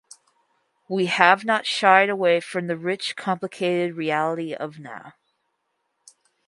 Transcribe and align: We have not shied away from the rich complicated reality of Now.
We 0.89 1.05
have 1.05 1.45
not 1.45 1.67
shied 1.67 2.09
away 2.09 2.39
from 2.39 2.65
the 2.65 2.75
rich 2.75 3.15
complicated 3.15 3.95
reality 3.95 4.51
of 4.55 4.79
Now. 4.79 5.13